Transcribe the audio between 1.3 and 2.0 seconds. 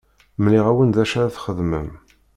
txedmem.